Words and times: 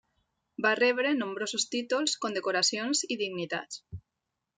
Va 0.65 0.69
rebre 0.77 1.11
nombrosos 1.17 1.65
títols, 1.75 2.15
condecoracions 2.25 3.03
i 3.09 3.19
dignitats. 3.21 3.83